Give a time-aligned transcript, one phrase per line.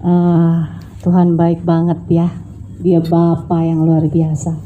[0.00, 0.64] Uh,
[1.04, 2.28] Tuhan baik banget ya.
[2.80, 4.56] Dia Bapa yang luar biasa.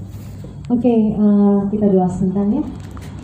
[0.71, 2.63] Oke, okay, uh, kita doa sebentar ya.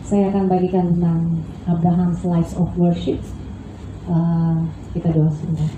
[0.03, 1.39] Saya akan bagikan tentang
[1.71, 3.23] Abraham's Life of Worship.
[4.11, 5.71] Uh, kita doa sebentar.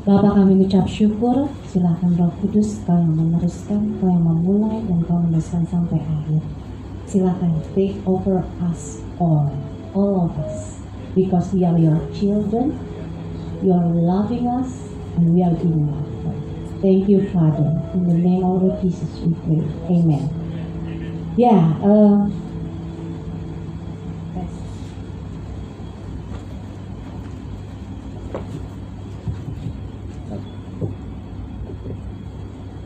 [0.00, 5.20] Bapak kami ucap syukur, silahkan roh kudus kau yang meneruskan, kau yang memulai dan kau
[5.20, 6.40] meneruskan sampai akhir.
[7.04, 9.52] Silahkan take over us all,
[9.92, 10.80] all of us.
[11.12, 12.80] Because we are your children,
[13.60, 14.89] you are loving us,
[15.20, 16.80] and we are being loved.
[16.80, 17.76] Thank you, Father.
[17.92, 19.60] In the name of Lord Jesus we pray.
[19.92, 20.24] Amen.
[21.36, 22.30] Yeah, uh,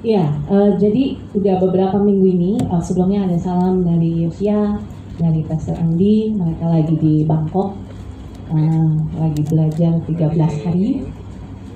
[0.04, 4.76] Ya, uh, jadi udah beberapa minggu ini uh, sebelumnya ada salam dari Yosia,
[5.16, 7.72] dari Pastor Andi, mereka lagi di Bangkok,
[8.52, 11.23] uh, lagi belajar 13 hari.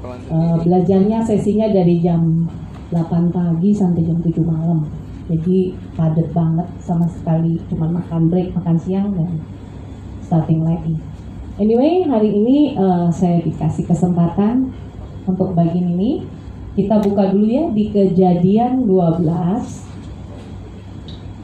[0.04, 2.46] Uh, belajarnya sesinya dari jam
[2.94, 4.86] 8 pagi sampai jam 7 malam.
[5.28, 9.42] Jadi padat banget sama sekali, cuma makan break, makan siang dan
[10.24, 10.96] starting lagi.
[11.58, 14.70] Anyway, hari ini uh, saya dikasih kesempatan
[15.26, 16.22] untuk bagian ini
[16.78, 19.18] kita buka dulu ya di kejadian 12.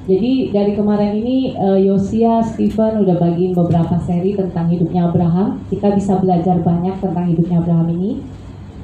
[0.04, 5.58] Jadi dari kemarin ini uh, Yosia, Stephen udah bagiin beberapa seri tentang hidupnya Abraham.
[5.66, 8.22] Kita bisa belajar banyak tentang hidupnya Abraham ini.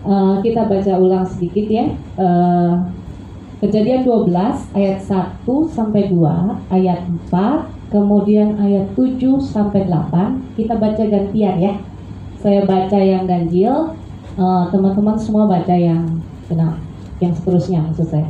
[0.00, 1.86] Uh, kita baca ulang sedikit ya.
[2.16, 2.88] Uh,
[3.60, 4.32] Kejadian 12
[4.72, 6.16] ayat 1 sampai 2,
[6.72, 10.56] ayat 4, kemudian ayat 7 sampai 8.
[10.56, 11.76] Kita baca gantian ya.
[12.40, 13.92] Saya baca yang ganjil,
[14.72, 16.08] teman-teman uh, semua baca yang
[16.50, 16.74] Nah,
[17.22, 18.26] yang seterusnya maksud saya.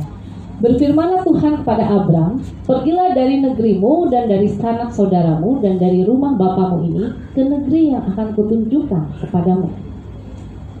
[0.61, 2.37] Berfirmanlah Tuhan kepada Abram,
[2.69, 8.05] pergilah dari negerimu dan dari sanak saudaramu dan dari rumah bapamu ini ke negeri yang
[8.13, 9.73] akan kutunjukkan kepadamu.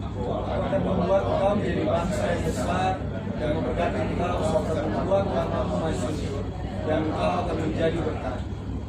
[0.05, 2.91] Aku akan membuat engkau menjadi bangsa yang besar
[3.41, 6.45] dan memberkati engkau serta membuat namamu masyhur
[6.91, 8.35] dan engkau akan menjadi berkat.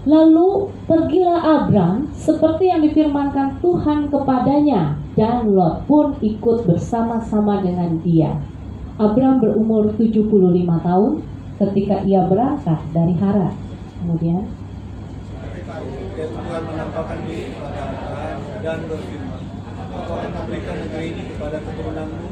[0.02, 8.42] Lalu pergilah Abram seperti yang difirmankan Tuhan kepadanya dan Lot pun ikut bersama-sama dengan dia.
[8.98, 10.26] Abram berumur 75
[10.82, 11.12] tahun
[11.62, 13.54] ketika ia berangkat dari Haran.
[14.02, 14.50] Kemudian
[16.12, 19.42] Tuhan menampakkan diri kepada Abraham dan berfirman,
[19.92, 22.26] Aku akan memberikan negeri ini kepada keturunanmu,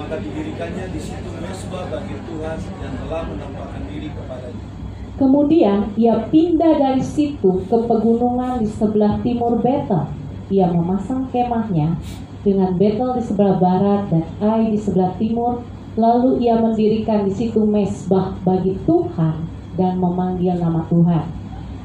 [0.00, 4.71] maka didirikannya di situ mesbah bagi Tuhan yang telah menampakkan diri kepadanya.
[5.20, 11.96] Kemudian ia pindah dari situ ke pegunungan di sebelah timur Betel ia memasang kemahnya
[12.44, 15.64] dengan Betel di sebelah barat dan Ai di sebelah timur.
[15.96, 21.24] Lalu ia mendirikan di situ mesbah bagi Tuhan dan memanggil nama Tuhan.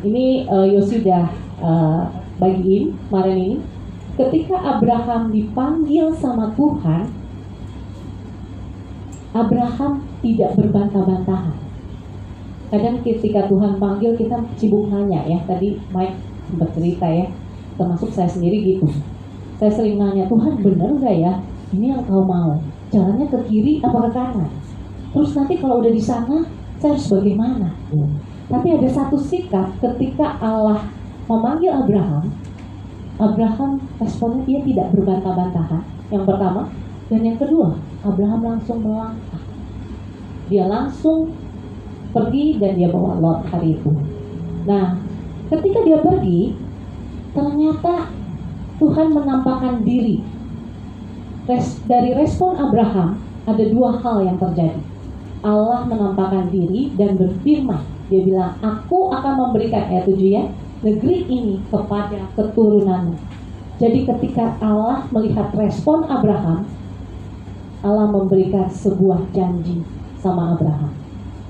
[0.04, 1.28] Ini uh, Yosudah
[1.64, 2.08] uh,
[2.40, 3.58] bagiin kemarin ini.
[4.16, 7.12] Ketika Abraham dipanggil sama Tuhan,
[9.36, 11.67] Abraham tidak berbantah-bantahan.
[12.68, 15.40] Kadang ketika Tuhan panggil kita sibuk nanya ya.
[15.48, 16.18] Tadi Mike
[16.52, 17.28] sempat cerita ya.
[17.80, 18.88] Termasuk saya sendiri gitu.
[19.58, 21.34] Saya sering nanya Tuhan bener nggak ya?
[21.72, 22.60] Ini yang kau mau.
[22.92, 24.52] Jalannya ke kiri apa ke kanan?
[25.16, 26.44] Terus nanti kalau udah di sana
[26.78, 27.74] saya harus bagaimana?
[28.48, 30.88] Tapi ada satu sikap ketika Allah
[31.28, 32.32] memanggil Abraham
[33.18, 35.84] Abraham responnya dia tidak berbantah-bantahan.
[36.14, 36.62] Yang pertama
[37.10, 37.76] dan yang kedua
[38.06, 39.44] Abraham langsung melangkah.
[40.48, 41.34] Dia langsung
[42.18, 43.94] pergi dan dia bawa Lot hari itu
[44.66, 44.98] nah
[45.54, 46.58] ketika dia pergi
[47.38, 48.18] ternyata
[48.78, 50.22] Tuhan menampakkan diri.
[51.50, 53.18] Res, dari respon Abraham
[53.50, 54.82] ada dua hal yang terjadi.
[55.42, 57.82] Allah menampakkan diri dan berfirman.
[58.08, 60.44] Dia bilang, aku akan memberikan, ayat 7 ya,
[60.80, 63.18] negeri ini kepada keturunanmu.
[63.78, 66.66] Jadi ketika Allah melihat respon Abraham,
[67.84, 69.84] Allah memberikan sebuah janji
[70.18, 70.92] sama Abraham.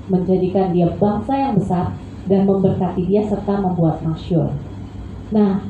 [0.08, 1.92] Menjadikan dia bangsa yang besar
[2.28, 4.52] dan memberkati dia serta membuat masyur.
[5.32, 5.64] Nah,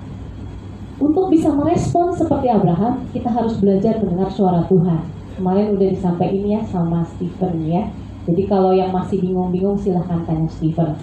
[0.99, 5.07] untuk bisa merespon seperti Abraham, kita harus belajar mendengar suara Tuhan.
[5.39, 7.87] Kemarin udah disampaikan ya sama Stephen ya.
[8.27, 10.99] Jadi kalau yang masih bingung-bingung silahkan tanya Stephen.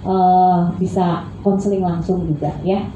[0.00, 2.88] Uh, bisa konseling langsung juga ya.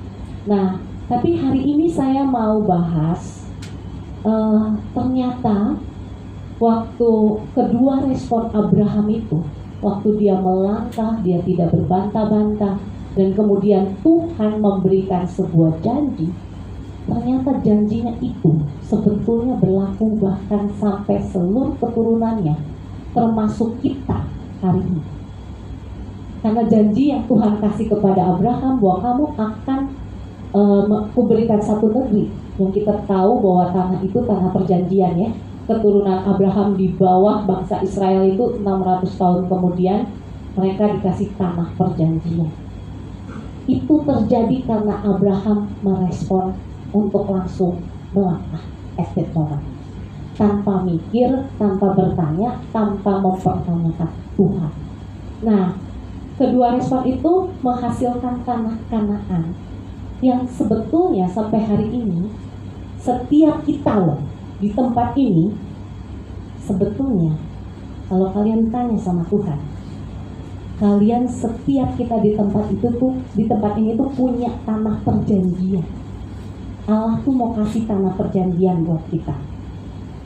[0.49, 3.44] Nah, tapi hari ini saya mau bahas
[4.25, 5.76] uh, ternyata
[6.56, 7.12] waktu
[7.53, 9.38] kedua respon Abraham itu,
[9.85, 12.81] waktu dia melangkah, dia tidak berbantah-bantah,
[13.15, 16.33] dan kemudian Tuhan memberikan sebuah janji.
[17.05, 22.57] Ternyata janjinya itu sebetulnya berlaku bahkan sampai seluruh keturunannya
[23.13, 24.25] termasuk kita
[24.65, 25.05] hari ini.
[26.41, 29.81] Karena janji yang Tuhan kasih kepada Abraham bahwa kamu akan
[30.57, 30.83] uh,
[31.13, 32.33] memberikan satu negeri.
[32.57, 35.31] Yang kita tahu bahwa tanah itu tanah perjanjian ya
[35.64, 40.00] keturunan Abraham di bawah bangsa Israel itu 600 tahun kemudian
[40.55, 42.52] mereka dikasih tanah perjanjian.
[43.64, 46.52] Itu terjadi karena Abraham merespon
[46.93, 47.81] untuk langsung
[48.12, 48.61] melangkah
[49.00, 49.64] estet orang.
[50.34, 54.72] Tanpa mikir, tanpa bertanya, tanpa mempertanyakan Tuhan.
[55.43, 55.78] Nah,
[56.37, 57.32] kedua respon itu
[57.62, 59.55] menghasilkan tanah kanaan
[60.20, 62.31] yang sebetulnya sampai hari ini
[62.99, 65.55] setiap kita loh di tempat ini
[66.62, 67.35] sebetulnya
[68.06, 69.75] kalau kalian tanya sama Tuhan
[70.75, 75.87] kalian setiap kita di tempat itu tuh di tempat ini tuh punya tanah perjanjian.
[76.85, 79.33] Allah tuh mau kasih tanah perjanjian buat kita.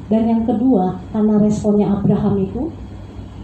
[0.09, 2.63] Dan yang kedua karena responnya Abraham itu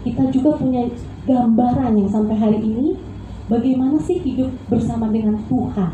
[0.01, 0.89] kita juga punya
[1.29, 2.97] gambaran yang sampai hari ini
[3.45, 5.93] bagaimana sih hidup bersama dengan Tuhan?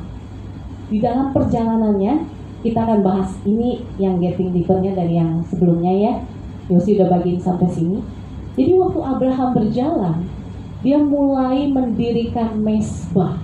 [0.88, 2.14] Di dalam perjalanannya
[2.62, 6.13] kita akan bahas ini yang getting deepernya dari yang sebelumnya ya.
[6.69, 8.00] Yosi udah bagiin sampai sini.
[8.54, 10.18] Jadi waktu Abraham berjalan,
[10.86, 13.42] dia mulai mendirikan mesbah.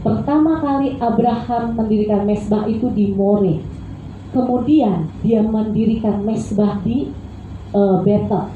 [0.00, 3.60] Pertama kali Abraham mendirikan mesbah itu di More.
[4.32, 7.12] Kemudian dia mendirikan mesbah di
[7.76, 8.48] uh, Betel.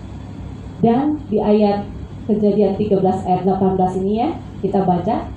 [0.80, 1.84] Dan di ayat
[2.24, 4.28] kejadian 13 ayat 18 ini ya,
[4.64, 5.28] kita baca.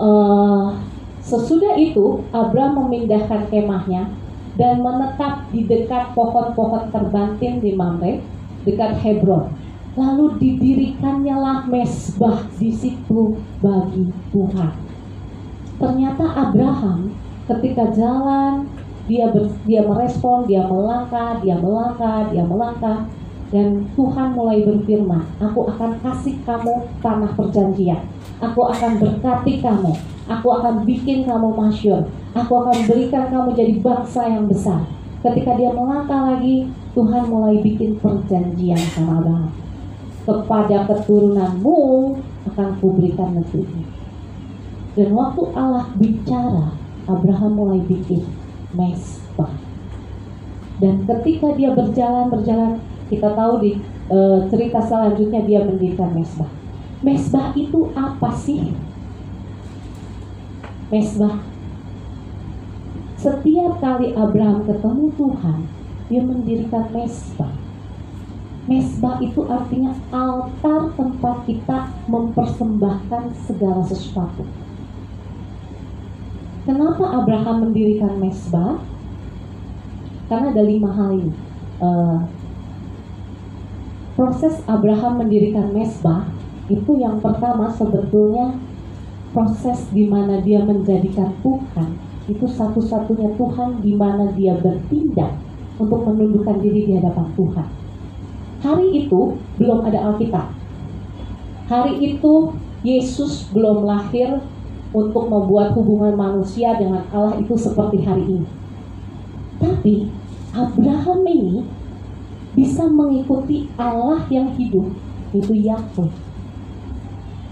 [0.00, 0.93] Uh,
[1.24, 4.12] Sesudah itu, Abram memindahkan kemahnya
[4.60, 8.20] dan menetap di dekat pohon-pohon terbanting di Mamre,
[8.68, 9.48] dekat Hebron.
[9.96, 14.72] Lalu didirikannya lah mesbah di situ bagi Tuhan.
[15.80, 17.14] Ternyata Abraham
[17.48, 18.68] ketika jalan
[19.08, 23.08] dia ber, dia merespon, dia melangkah, dia melangkah, dia melangkah
[23.52, 28.04] dan Tuhan mulai berfirman, aku akan kasih kamu tanah perjanjian.
[28.40, 29.94] Aku akan berkati kamu
[30.24, 32.08] Aku akan bikin kamu masyur.
[32.32, 34.88] Aku akan berikan kamu jadi bangsa yang besar.
[35.20, 39.52] Ketika dia melangkah lagi, Tuhan mulai bikin perjanjian sama Abraham.
[40.24, 41.80] Kepada keturunanmu
[42.48, 43.84] akan kuberikan negeri.
[44.96, 46.72] Dan waktu Allah bicara,
[47.04, 48.24] Abraham mulai bikin
[48.72, 49.52] mesbah.
[50.80, 52.80] Dan ketika dia berjalan-berjalan,
[53.12, 53.70] kita tahu di
[54.08, 54.18] e,
[54.48, 56.50] cerita selanjutnya dia mendirikan mesbah.
[57.04, 58.72] Mesbah itu apa sih?
[60.94, 61.42] mesbah.
[63.18, 65.58] Setiap kali Abraham ketemu Tuhan,
[66.12, 67.54] dia mendirikan mesbah.
[68.64, 74.44] Mesbah itu artinya altar tempat kita mempersembahkan segala sesuatu.
[76.64, 78.80] Kenapa Abraham mendirikan mesbah?
[80.32, 81.34] Karena ada lima hal ini.
[81.76, 82.24] Uh,
[84.14, 86.30] proses Abraham mendirikan mesbah
[86.70, 88.56] itu yang pertama sebetulnya
[89.34, 95.36] proses di mana dia menjadikan Tuhan itu satu-satunya Tuhan di mana dia bertindak
[95.76, 97.68] untuk menundukkan diri di hadapan Tuhan.
[98.64, 100.48] Hari itu belum ada Alkitab.
[101.68, 104.40] Hari itu Yesus belum lahir
[104.94, 108.48] untuk membuat hubungan manusia dengan Allah itu seperti hari ini.
[109.60, 110.08] Tapi
[110.54, 111.66] Abraham ini
[112.54, 114.94] bisa mengikuti Allah yang hidup,
[115.34, 116.10] itu Yahweh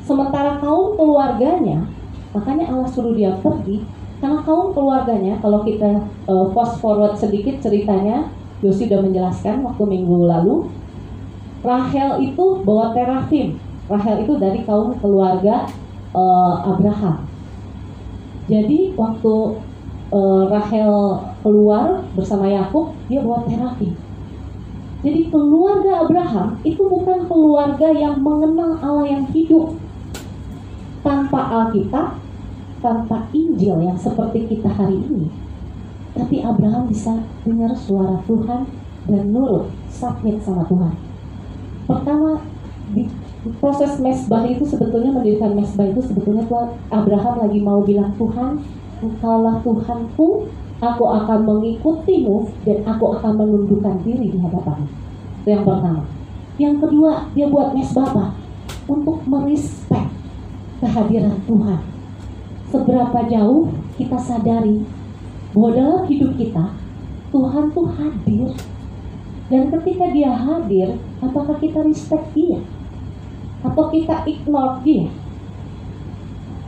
[0.03, 1.87] Sementara kaum keluarganya,
[2.35, 3.87] makanya Allah suruh dia pergi,
[4.19, 8.31] karena kaum keluarganya, kalau kita uh, fast forward sedikit ceritanya,
[8.63, 10.71] Yosi sudah menjelaskan waktu minggu lalu,
[11.63, 13.59] Rahel itu bawa terafim.
[13.87, 15.71] Rahel itu dari kaum keluarga
[16.15, 17.27] uh, Abraham.
[18.51, 19.35] Jadi waktu
[20.11, 23.95] uh, Rahel keluar bersama Yakub, dia bawa terafim.
[25.03, 29.75] Jadi keluarga Abraham itu bukan keluarga yang mengenal Allah yang hidup,
[31.03, 32.23] tanpa Alkitab,
[32.79, 35.27] tanpa Injil yang seperti kita hari ini.
[36.15, 38.71] Tapi Abraham bisa dengar suara Tuhan
[39.11, 40.95] dan nurut, submit sama Tuhan.
[41.91, 42.39] Pertama,
[42.95, 43.11] di
[43.59, 46.47] proses mesbah itu sebetulnya mendirikan mesbah itu sebetulnya
[46.95, 48.63] Abraham lagi mau bilang Tuhan,
[49.03, 50.47] engkaulah Tuhanku,
[50.83, 54.91] aku akan mengikutimu dan aku akan menundukkan diri di hadapanmu.
[55.43, 56.03] Itu yang pertama.
[56.59, 58.27] Yang kedua, dia buat mesbah apa?
[58.91, 60.11] Untuk merespek
[60.83, 61.81] kehadiran Tuhan.
[62.75, 64.83] Seberapa jauh kita sadari
[65.55, 66.75] bahwa dalam hidup kita
[67.31, 68.51] Tuhan tuh hadir.
[69.47, 72.59] Dan ketika dia hadir, apakah kita respect dia?
[73.61, 75.13] Atau kita ignore dia?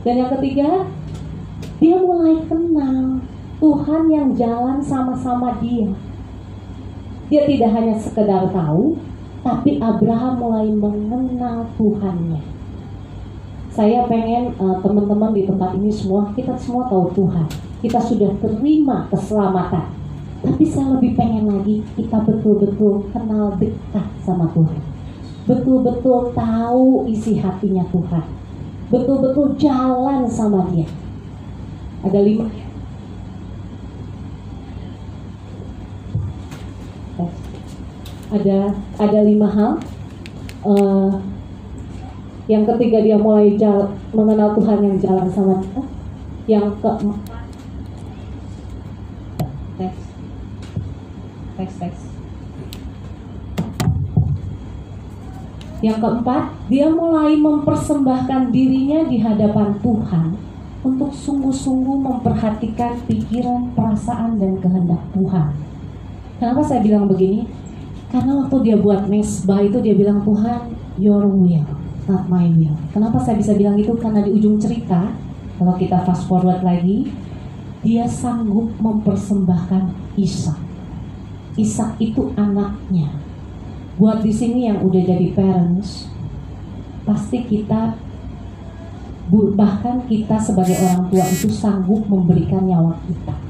[0.05, 0.85] Dan yang ketiga,
[1.81, 3.24] dia mulai kenal
[3.59, 5.89] Tuhan yang jalan sama-sama dia.
[7.31, 8.99] Dia tidak hanya sekedar tahu,
[9.41, 12.41] tapi Abraham mulai mengenal Tuhannya.
[13.75, 17.47] Saya pengen uh, teman-teman di tempat ini semua, kita semua tahu Tuhan.
[17.83, 19.91] Kita sudah terima keselamatan.
[20.45, 24.81] Tapi saya lebih pengen lagi kita betul-betul kenal dekat sama Tuhan.
[25.45, 28.25] Betul-betul tahu isi hatinya Tuhan.
[28.93, 30.85] Betul-betul jalan sama dia.
[32.05, 32.45] Ada lima
[38.35, 38.59] ada
[38.99, 39.71] ada lima hal
[40.67, 41.11] uh,
[42.45, 45.83] yang ketiga dia mulai jal, mengenal Tuhan yang jalan sama kita
[46.45, 47.45] yang keempat
[49.81, 50.01] teks
[51.57, 52.01] teks teks
[55.81, 60.27] yang keempat dia mulai mempersembahkan dirinya di hadapan Tuhan
[60.85, 65.49] untuk sungguh-sungguh memperhatikan pikiran, perasaan, dan kehendak Tuhan.
[66.37, 67.49] Kenapa saya bilang begini?
[68.15, 71.67] Karena waktu dia buat mesbah itu dia bilang Tuhan, your will,
[72.07, 72.71] not my will.
[72.95, 73.91] Kenapa saya bisa bilang itu?
[73.99, 75.11] Karena di ujung cerita,
[75.59, 77.11] kalau kita fast forward lagi,
[77.83, 80.55] dia sanggup mempersembahkan Ishak.
[81.59, 83.11] Ishak itu anaknya.
[83.99, 86.07] Buat di sini yang udah jadi parents,
[87.03, 87.99] pasti kita
[89.59, 93.44] bahkan kita sebagai orang tua itu sanggup memberikan nyawa kita.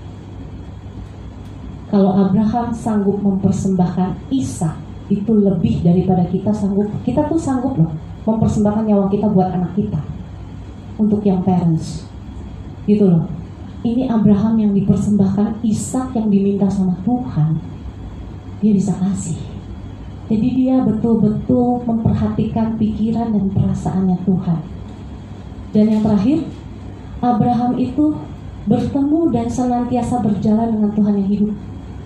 [1.96, 4.75] Kalau Abraham sanggup mempersembahkan Isa
[5.08, 6.92] itu lebih daripada kita sanggup.
[7.08, 7.96] Kita tuh sanggup loh
[8.28, 10.04] mempersembahkan nyawa kita buat anak kita.
[11.00, 12.04] Untuk yang parents.
[12.84, 13.32] Gitu loh.
[13.88, 17.64] Ini Abraham yang dipersembahkan, Ishak yang diminta sama Tuhan.
[18.60, 19.40] Dia bisa kasih.
[20.28, 24.60] Jadi dia betul-betul memperhatikan pikiran dan perasaannya Tuhan
[25.75, 26.40] dan yang terakhir,
[27.20, 28.16] Abraham itu
[28.64, 31.52] bertemu dan senantiasa berjalan dengan Tuhan yang hidup.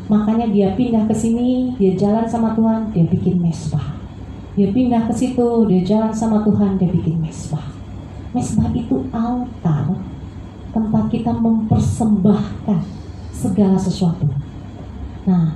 [0.09, 3.93] Makanya dia pindah ke sini, dia jalan sama Tuhan, dia bikin mesbah.
[4.57, 7.61] Dia pindah ke situ, dia jalan sama Tuhan, dia bikin mesbah.
[8.33, 9.93] Mesbah itu altar
[10.73, 12.81] tempat kita mempersembahkan
[13.29, 14.25] segala sesuatu.
[15.29, 15.53] Nah,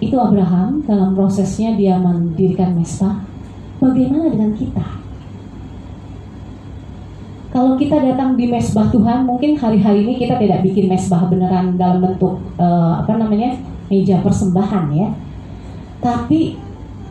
[0.00, 3.20] itu Abraham dalam prosesnya dia mendirikan mesbah.
[3.76, 5.01] Bagaimana dengan kita?
[7.52, 12.00] Kalau kita datang di mesbah Tuhan, mungkin hari-hari ini kita tidak bikin mesbah beneran dalam
[12.00, 13.60] bentuk uh, apa namanya
[13.92, 15.12] meja persembahan ya.
[16.00, 16.56] Tapi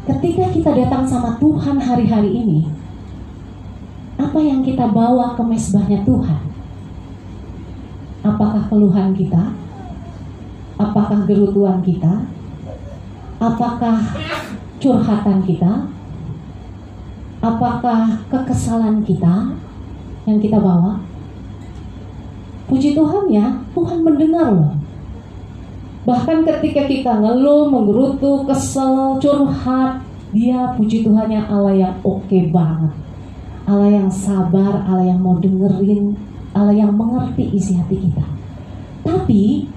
[0.09, 2.65] ketika kita datang sama Tuhan hari-hari ini,
[4.17, 6.41] apa yang kita bawa ke mesbahnya Tuhan?
[8.25, 9.53] Apakah keluhan kita?
[10.81, 12.25] Apakah gerutuan kita?
[13.37, 14.09] Apakah
[14.81, 15.85] curhatan kita?
[17.45, 19.60] Apakah kekesalan kita?
[20.35, 21.03] Yang kita bawa.
[22.71, 24.73] Puji Tuhan ya, Tuhan mendengar loh.
[26.07, 32.95] Bahkan ketika kita ngeluh, menggerutu, kesel, curhat, dia puji Tuhannya Allah yang oke okay banget.
[33.67, 36.17] Allah yang sabar, Allah yang mau dengerin,
[36.55, 38.25] Allah yang mengerti isi hati kita.
[39.05, 39.69] Tapi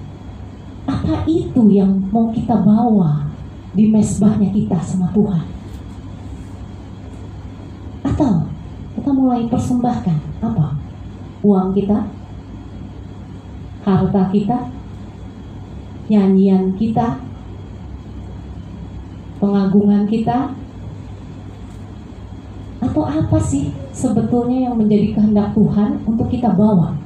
[0.89, 3.29] apa itu yang mau kita bawa
[3.77, 5.45] di mesbahnya kita sama Tuhan?
[8.05, 8.49] Atau
[8.97, 10.77] kita mulai persembahkan apa?
[11.45, 12.09] Uang kita,
[13.85, 14.59] harta kita,
[16.09, 17.21] nyanyian kita,
[19.41, 20.53] pengagungan kita,
[22.81, 26.97] atau apa sih sebetulnya yang menjadi kehendak Tuhan untuk kita bawa?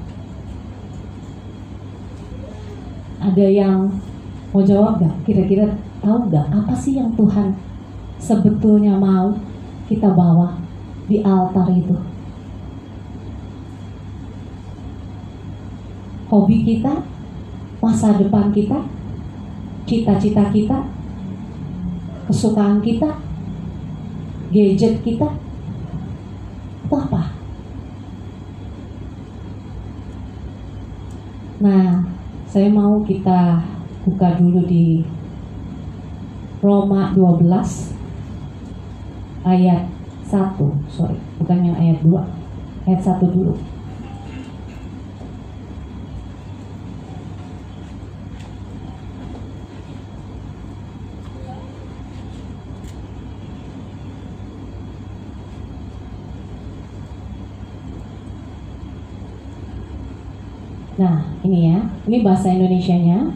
[3.19, 3.91] Ada yang
[4.55, 5.15] mau jawab gak?
[5.27, 7.59] Kira-kira tahu gak apa sih yang Tuhan
[8.19, 9.35] sebetulnya mau
[9.91, 10.69] kita bawa?
[11.09, 11.97] di altar itu.
[16.29, 17.05] Hobi kita,
[17.81, 18.85] masa depan kita,
[19.89, 20.85] cita-cita kita,
[22.29, 23.17] kesukaan kita,
[24.53, 25.29] gadget kita,
[26.85, 27.23] itu apa?
[31.59, 32.05] Nah,
[32.49, 33.61] saya mau kita
[34.09, 35.05] buka dulu di
[36.65, 37.45] Roma 12
[39.45, 39.85] ayat
[40.27, 40.59] 1
[40.91, 43.55] sorry bukan yang ayat 2 ayat 1 dulu
[60.99, 61.79] Nah, ini ya.
[62.11, 63.31] Ini bahasa Indonesianya.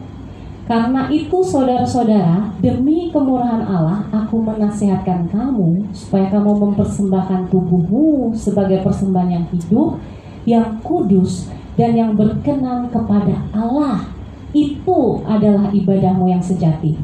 [0.63, 9.29] Karena itu saudara-saudara, demi kemurahan Allah, aku menasihatkan kamu supaya kamu mempersembahkan tubuhmu sebagai persembahan
[9.31, 9.99] yang hidup,
[10.47, 14.07] yang kudus, dan yang berkenan kepada Allah.
[14.55, 16.95] Itu adalah ibadahmu yang sejati.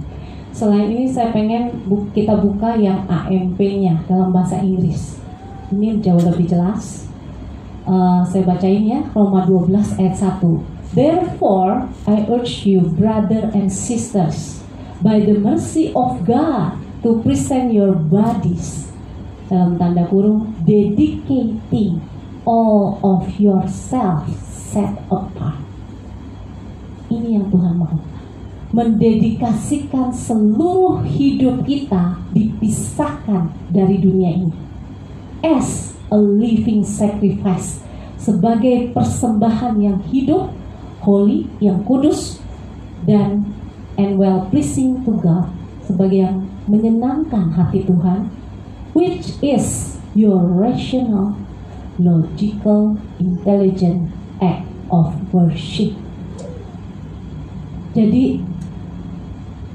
[0.55, 1.83] Selain ini saya pengen
[2.15, 5.19] kita buka yang AMP-nya dalam bahasa Inggris.
[5.69, 7.11] Ini jauh lebih jelas.
[7.89, 10.93] Uh, saya bacain ya, Roma 12 ayat 1.
[10.93, 14.61] Therefore, I urge you, brother and sisters,
[15.01, 18.93] by the mercy of God, to present your bodies
[19.49, 21.97] dalam tanda kurung dedicating
[22.45, 25.57] all of yourself set apart.
[27.09, 27.97] Ini yang Tuhan mau.
[28.69, 34.53] Mendedikasikan seluruh hidup kita dipisahkan dari dunia ini.
[35.41, 37.81] As a living sacrifice
[38.19, 40.51] sebagai persembahan yang hidup,
[41.01, 42.43] holy, yang kudus
[43.07, 43.47] dan
[43.95, 45.49] and well pleasing to God
[45.87, 46.37] sebagai yang
[46.69, 48.29] menyenangkan hati Tuhan
[48.93, 51.37] which is your rational
[51.99, 55.93] logical intelligent act of worship.
[57.93, 58.39] Jadi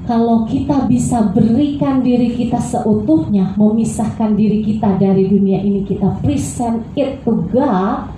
[0.05, 6.85] kalau kita bisa berikan diri kita seutuhnya, memisahkan diri kita dari dunia ini, kita present
[6.93, 8.13] it to God,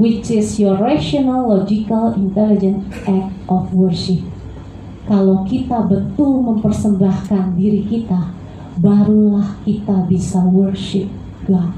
[0.00, 4.24] which is your rational, logical, intelligent act of worship.
[5.04, 8.32] Kalau kita betul mempersembahkan diri kita,
[8.80, 11.12] barulah kita bisa worship
[11.44, 11.76] God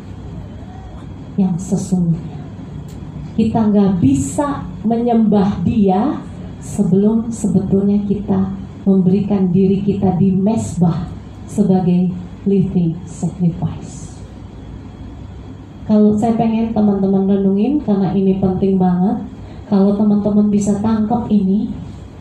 [1.34, 2.38] yang sesungguhnya.
[3.34, 6.22] Kita nggak bisa menyembah Dia
[6.62, 11.10] sebelum sebetulnya kita memberikan diri kita di mesbah
[11.50, 12.14] sebagai
[12.46, 14.22] living sacrifice.
[15.90, 19.26] Kalau saya pengen teman-teman renungin karena ini penting banget.
[19.66, 21.74] Kalau teman-teman bisa tangkap ini,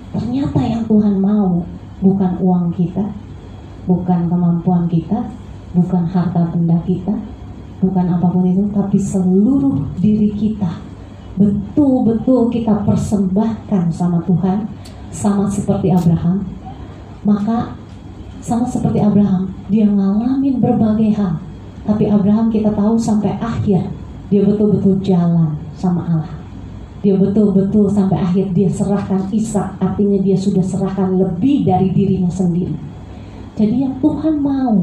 [0.09, 1.61] ternyata yang Tuhan mau
[2.01, 3.05] bukan uang kita,
[3.85, 5.29] bukan kemampuan kita,
[5.77, 7.13] bukan harta benda kita,
[7.85, 10.95] bukan apa pun itu, tapi seluruh diri kita
[11.35, 14.71] betul-betul kita persembahkan sama Tuhan,
[15.15, 16.43] sama seperti Abraham,
[17.23, 17.79] maka
[18.43, 21.39] sama seperti Abraham, dia ngalamin berbagai hal.
[21.87, 23.89] Tapi Abraham kita tahu sampai akhir
[24.27, 26.35] dia betul-betul jalan sama Allah.
[27.01, 32.73] Dia betul-betul sampai akhir dia serahkan Isa, artinya dia sudah serahkan lebih dari dirinya sendiri.
[33.55, 34.75] Jadi yang Tuhan mau,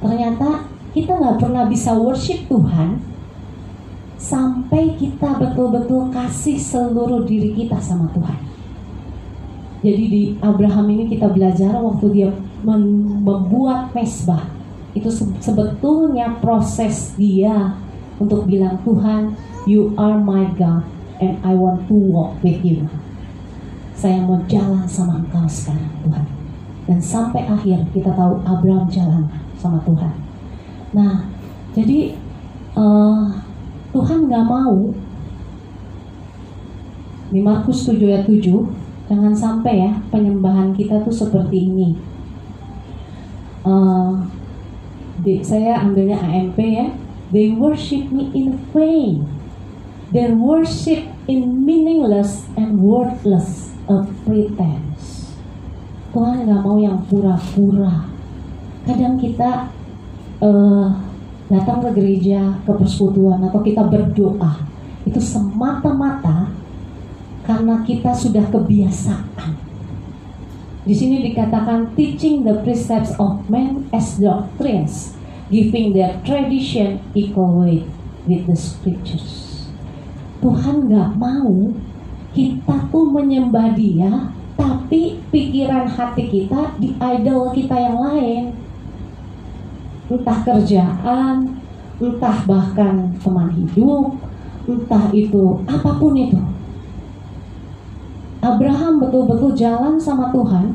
[0.00, 0.64] ternyata
[0.96, 3.02] kita nggak pernah bisa worship Tuhan
[4.22, 8.51] sampai kita betul-betul kasih seluruh diri kita sama Tuhan.
[9.82, 12.30] Jadi di Abraham ini kita belajar waktu dia
[12.62, 14.46] membuat mesbah
[14.92, 15.08] itu
[15.40, 17.74] sebetulnya proses dia
[18.20, 20.84] untuk bilang Tuhan, you are my God
[21.18, 22.86] and I want to walk with you.
[23.96, 26.26] Saya mau jalan sama engkau sekarang Tuhan.
[26.86, 30.14] Dan sampai akhir kita tahu Abraham jalan sama Tuhan.
[30.92, 31.30] Nah,
[31.72, 32.18] jadi
[32.76, 33.32] uh,
[33.96, 34.92] Tuhan nggak mau
[37.32, 41.98] di Markus 7 ayat 7 jangan sampai ya penyembahan kita tuh seperti ini.
[43.62, 44.26] Uh,
[45.22, 46.90] di, saya ambilnya AMP ya.
[47.32, 49.24] They worship me in vain.
[50.12, 55.32] Their worship in meaningless and worthless of pretense.
[56.12, 58.12] Tuhan nggak mau yang pura-pura.
[58.84, 59.72] Kadang kita
[60.44, 60.88] uh,
[61.48, 64.68] datang ke gereja, ke persekutuan atau kita berdoa
[65.02, 66.52] itu semata-mata
[67.42, 69.52] karena kita sudah kebiasaan.
[70.82, 75.14] Di sini dikatakan teaching the precepts of men as doctrines,
[75.46, 77.86] giving their tradition equal weight
[78.26, 79.66] with the scriptures.
[80.42, 81.70] Tuhan gak mau
[82.34, 88.44] kita tuh menyembah dia, tapi pikiran hati kita di idol kita yang lain
[90.12, 91.56] entah kerjaan,
[91.96, 94.18] entah bahkan teman hidup,
[94.68, 96.40] entah itu apa pun itu.
[98.42, 100.74] Abraham betul-betul jalan sama Tuhan,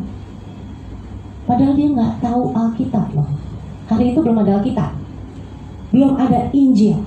[1.44, 3.28] padahal dia nggak tahu Alkitab loh.
[3.92, 4.96] Hari itu belum ada Alkitab,
[5.92, 7.04] belum ada Injil,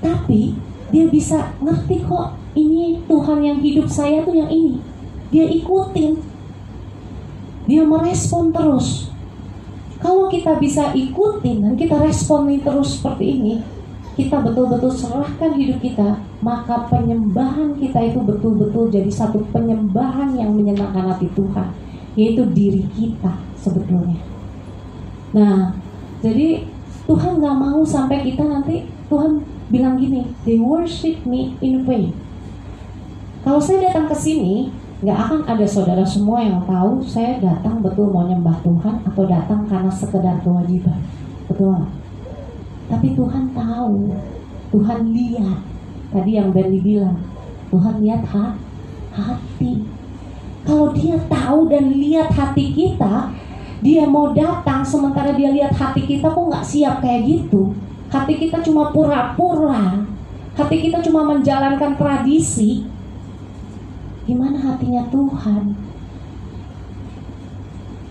[0.00, 0.56] tapi
[0.88, 4.80] dia bisa ngerti kok ini Tuhan yang hidup saya tuh yang ini.
[5.28, 6.16] Dia ikutin,
[7.68, 9.12] dia merespon terus
[10.04, 13.54] kalau kita bisa ikutin dan kita responi terus seperti ini,
[14.20, 21.08] kita betul-betul serahkan hidup kita, maka penyembahan kita itu betul-betul jadi satu penyembahan yang menyenangkan
[21.08, 21.72] hati Tuhan,
[22.12, 24.20] yaitu diri kita sebetulnya.
[25.32, 25.72] Nah,
[26.20, 26.68] jadi
[27.08, 29.40] Tuhan nggak mau sampai kita nanti Tuhan
[29.72, 32.12] bilang gini, they worship me in vain.
[33.40, 34.68] Kalau saya datang ke sini,
[35.00, 39.68] nggak akan ada saudara semua yang tahu saya datang betul mau nyembah Tuhan atau datang
[39.68, 40.96] karena sekedar kewajiban
[41.44, 41.76] betul
[42.88, 44.16] tapi Tuhan tahu
[44.72, 45.73] Tuhan lihat
[46.14, 47.18] tadi yang Benny bilang
[47.74, 48.54] Tuhan lihat ha
[49.10, 49.82] hati.
[50.62, 53.34] Kalau dia tahu dan lihat hati kita
[53.84, 57.74] dia mau datang sementara dia lihat hati kita kok nggak siap kayak gitu.
[58.08, 60.06] Hati kita cuma pura-pura.
[60.54, 62.86] Hati kita cuma menjalankan tradisi.
[64.24, 65.76] Gimana hatinya Tuhan?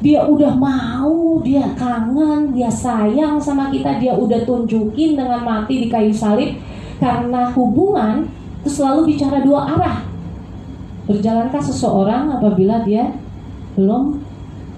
[0.03, 5.87] Dia udah mau, dia kangen, dia sayang sama kita, dia udah tunjukin dengan mati di
[5.87, 6.59] kayu salib
[6.97, 8.29] karena hubungan
[8.63, 9.97] itu selalu bicara dua arah.
[11.03, 13.11] Berjalankah seseorang apabila dia
[13.75, 14.23] belum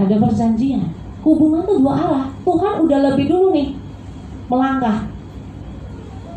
[0.01, 0.89] ada perjanjian?
[1.21, 2.25] Hubungan itu dua arah.
[2.41, 3.73] Tuhan udah lebih dulu nih
[4.49, 5.09] melangkah.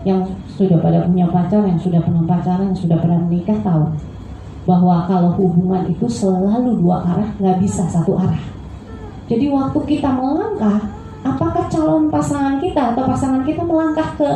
[0.07, 3.93] Yang sudah pada punya pacar, yang sudah pernah pacaran, yang sudah pernah menikah tahu
[4.69, 8.41] bahwa kalau hubungan itu selalu dua arah, nggak bisa satu arah.
[9.29, 10.89] Jadi waktu kita melangkah,
[11.25, 14.29] apakah calon pasangan kita atau pasangan kita melangkah ke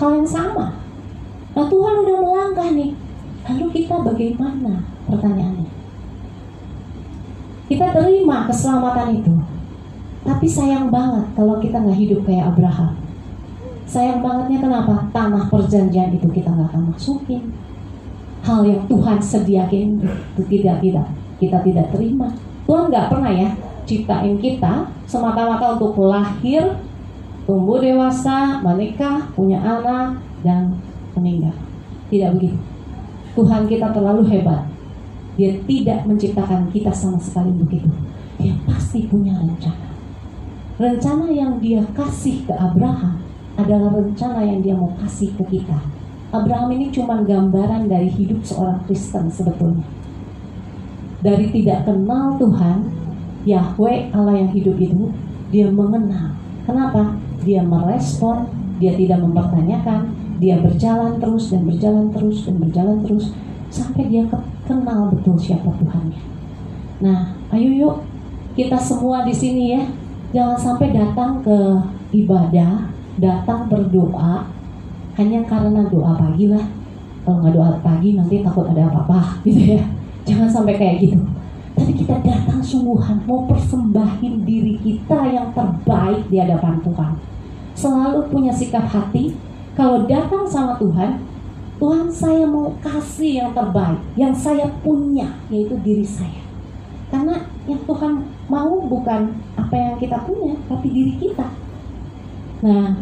[0.00, 0.77] hal yang sama?
[1.58, 2.94] Nah Tuhan udah melangkah nih.
[3.50, 4.86] Lalu kita bagaimana?
[5.10, 5.66] Pertanyaannya.
[7.66, 9.34] Kita terima keselamatan itu.
[10.22, 12.94] Tapi sayang banget kalau kita nggak hidup kayak Abraham.
[13.90, 15.10] Sayang bangetnya kenapa?
[15.10, 17.50] Tanah perjanjian itu kita nggak akan masukin.
[18.46, 21.10] Hal yang Tuhan sediakan itu tidak tidak
[21.42, 22.38] kita tidak terima.
[22.70, 23.50] Tuhan nggak pernah ya
[23.82, 26.78] ciptain kita semata-mata untuk lahir,
[27.48, 30.76] tumbuh dewasa, menikah, punya anak, dan
[31.18, 31.54] meninggal.
[32.08, 32.58] Tidak begitu.
[33.34, 34.64] Tuhan kita terlalu hebat.
[35.38, 37.90] Dia tidak menciptakan kita sama sekali begitu.
[38.38, 39.90] Dia pasti punya rencana.
[40.78, 43.18] Rencana yang dia kasih ke Abraham
[43.58, 45.78] adalah rencana yang dia mau kasih ke kita.
[46.30, 49.86] Abraham ini cuma gambaran dari hidup seorang Kristen sebetulnya.
[51.18, 52.94] Dari tidak kenal Tuhan
[53.42, 55.10] Yahweh Allah yang hidup itu
[55.48, 56.36] dia mengenal.
[56.68, 57.16] Kenapa?
[57.42, 58.44] Dia merespon,
[58.76, 63.34] dia tidak mempertanyakan, dia berjalan terus dan berjalan terus dan berjalan terus
[63.68, 64.24] sampai dia
[64.64, 66.22] kenal betul siapa Tuhannya.
[66.98, 67.96] Nah, ayo yuk
[68.58, 69.82] kita semua di sini ya,
[70.34, 71.58] jangan sampai datang ke
[72.10, 72.90] ibadah,
[73.22, 74.50] datang berdoa
[75.18, 76.66] hanya karena doa pagi lah.
[77.26, 79.82] Kalau nggak doa pagi nanti takut ada apa-apa gitu ya.
[80.24, 81.18] Jangan sampai kayak gitu.
[81.78, 87.12] Tapi kita datang sungguhan mau persembahin diri kita yang terbaik di hadapan Tuhan.
[87.78, 89.38] Selalu punya sikap hati,
[89.78, 91.22] kalau datang sama Tuhan,
[91.78, 96.42] Tuhan saya mau kasih yang terbaik, yang saya punya, yaitu diri saya.
[97.14, 101.46] Karena yang Tuhan mau bukan apa yang kita punya, tapi diri kita.
[102.66, 102.98] Nah,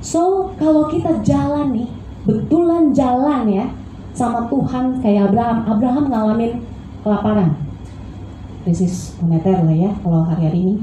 [0.00, 1.92] so kalau kita jalan nih,
[2.24, 3.68] betulan jalan ya,
[4.16, 5.58] sama Tuhan kayak Abraham.
[5.68, 6.64] Abraham ngalamin
[7.04, 7.60] kelaparan.
[8.64, 10.76] Krisis moneter lah ya kalau hari-hari ini.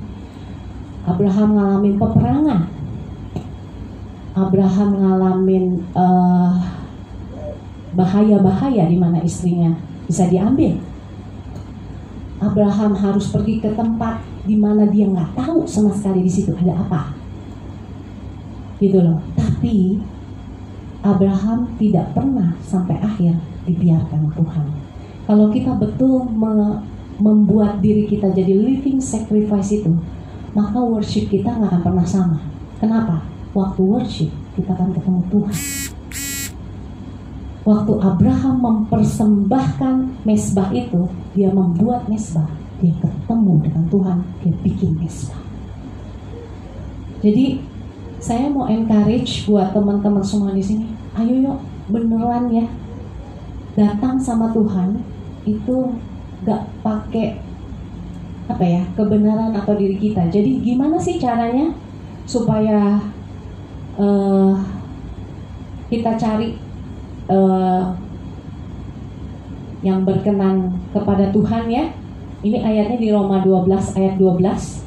[1.09, 2.82] Abraham ngalamin peperangan.
[4.33, 6.57] Abraham ngalamin uh,
[7.93, 9.77] bahaya-bahaya di mana istrinya
[10.09, 10.81] bisa diambil.
[12.41, 16.81] Abraham harus pergi ke tempat di mana dia nggak tahu sama sekali di situ ada
[16.81, 17.13] apa.
[18.81, 19.21] Gitu loh.
[19.37, 20.01] Tapi
[21.05, 23.37] Abraham tidak pernah sampai akhir
[23.69, 24.67] dibiarkan Tuhan.
[25.23, 29.93] Kalau kita betul me membuat diri kita jadi living sacrifice itu,
[30.57, 32.37] maka worship kita nggak akan pernah sama.
[32.81, 33.32] Kenapa?
[33.53, 35.57] Waktu worship kita akan ketemu Tuhan.
[37.63, 42.49] Waktu Abraham mempersembahkan mesbah itu, dia membuat mesbah,
[42.83, 45.39] dia ketemu dengan Tuhan, dia bikin mesbah.
[47.23, 47.63] Jadi
[48.19, 50.91] saya mau encourage buat teman-teman semua di sini.
[51.15, 52.67] Ayo yuk beneran ya
[53.73, 55.01] datang sama Tuhan
[55.43, 55.91] itu
[56.45, 57.39] gak pakai
[58.47, 60.27] apa ya kebenaran atau diri kita.
[60.27, 61.71] Jadi gimana sih caranya
[62.27, 62.99] supaya
[63.97, 64.53] uh,
[65.89, 66.57] kita cari
[67.29, 67.93] uh,
[69.83, 71.91] yang berkenan kepada Tuhan ya.
[72.43, 74.83] Ini ayatnya di Roma 12 ayat 12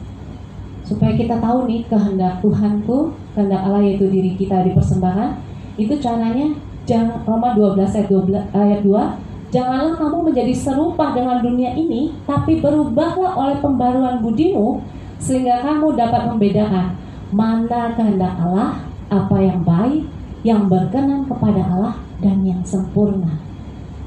[0.87, 5.35] supaya kita tahu nih kehendak Tuhan tuh kehendak Allah yaitu diri kita di persembahan
[5.75, 6.55] itu caranya
[6.87, 12.63] jangan Roma 12 ayat 12 ayat 2 janganlah kamu menjadi serupa dengan dunia ini tapi
[12.63, 14.79] berubahlah oleh pembaruan budimu
[15.19, 16.95] sehingga kamu dapat membedakan
[17.35, 18.79] mana kehendak Allah
[19.13, 20.05] apa yang baik
[20.47, 23.39] yang berkenan kepada Allah dan yang sempurna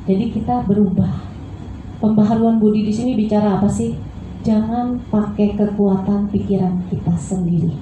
[0.08, 1.30] jadi kita berubah
[2.00, 3.94] pembaharuan budi di sini bicara apa sih
[4.40, 7.76] jangan pakai kekuatan pikiran kita sendiri.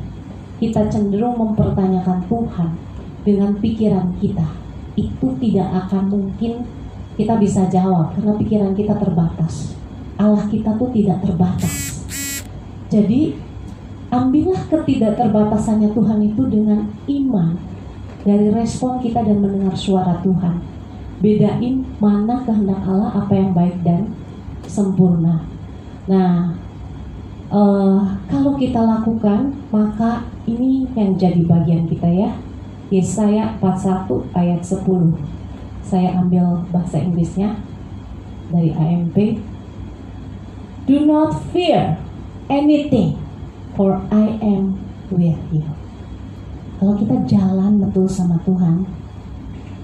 [0.58, 2.72] Kita cenderung mempertanyakan Tuhan
[3.22, 4.48] dengan pikiran kita.
[4.98, 6.66] Itu tidak akan mungkin
[7.14, 9.78] kita bisa jawab karena pikiran kita terbatas.
[10.18, 12.02] Allah kita tuh tidak terbatas.
[12.90, 13.38] Jadi
[14.08, 17.60] ambillah ketidakterbatasannya Tuhan itu dengan iman
[18.24, 20.64] dari respon kita dan mendengar suara Tuhan.
[21.18, 24.14] Bedain mana kehendak Allah apa yang baik dan
[24.68, 25.48] sempurna.
[26.06, 26.56] Nah,
[27.52, 32.32] uh, kalau kita lakukan, maka ini yang jadi bagian kita ya.
[32.88, 34.88] Yesaya 41 ayat 10.
[35.84, 37.60] Saya ambil bahasa Inggrisnya
[38.48, 39.44] dari AMP.
[40.88, 42.00] Do not fear
[42.48, 43.20] anything,
[43.78, 44.82] for I am
[45.14, 45.64] with you.
[46.82, 48.90] Kalau kita jalan betul sama Tuhan,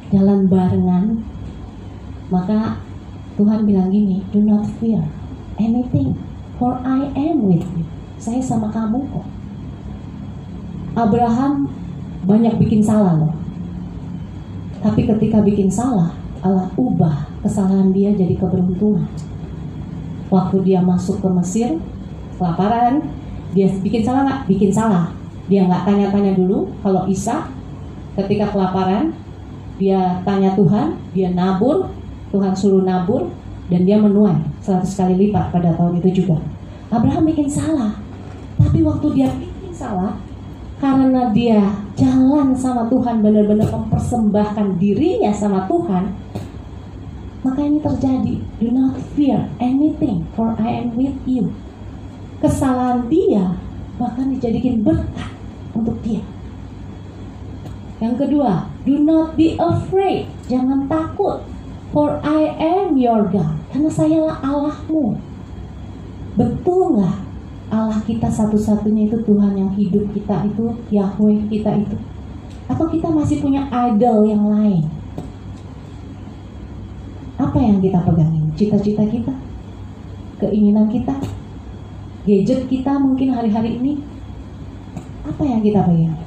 [0.10, 1.22] jalan barengan,
[2.34, 2.82] maka
[3.38, 5.06] Tuhan bilang gini, do not fear
[5.62, 6.18] anything,
[6.58, 7.86] for I am with you.
[8.18, 9.26] Saya sama kamu kok.
[10.94, 11.70] Abraham
[12.26, 13.34] banyak bikin salah loh.
[14.82, 16.14] Tapi ketika bikin salah,
[16.46, 19.10] Allah ubah kesalahan dia jadi keberuntungan.
[20.30, 21.70] Waktu dia masuk ke Mesir,
[22.38, 23.23] kelaparan,
[23.54, 24.40] dia bikin salah nggak?
[24.50, 25.14] Bikin salah.
[25.48, 27.50] Dia nggak tanya-tanya dulu kalau Isa
[28.18, 29.14] ketika kelaparan,
[29.78, 31.90] dia tanya Tuhan, dia nabur,
[32.30, 33.30] Tuhan suruh nabur,
[33.70, 36.38] dan dia menuai 100 kali lipat pada tahun itu juga.
[36.94, 37.98] Abraham bikin salah,
[38.62, 40.22] tapi waktu dia bikin salah,
[40.84, 41.64] karena dia
[41.96, 46.12] jalan sama Tuhan benar-benar mempersembahkan dirinya sama Tuhan
[47.44, 51.56] maka ini terjadi do not fear anything for I am with you
[52.44, 53.56] kesalahan dia
[53.96, 55.32] bahkan dijadikan berkat
[55.72, 56.20] untuk dia.
[58.04, 60.28] Yang kedua do not be afraid.
[60.52, 61.48] Jangan takut.
[61.96, 63.56] For I am your God.
[63.72, 65.16] Karena sayalah Allahmu.
[66.36, 67.18] Betul nggak
[67.72, 71.96] Allah kita satu-satunya itu Tuhan yang hidup kita itu Yahweh kita itu?
[72.68, 74.90] Atau kita masih punya idol yang lain?
[77.38, 78.52] Apa yang kita pegangin?
[78.58, 79.34] Cita-cita kita?
[80.42, 81.18] Keinginan kita
[82.24, 84.00] gadget kita mungkin hari-hari ini
[85.24, 86.20] apa yang kita pegang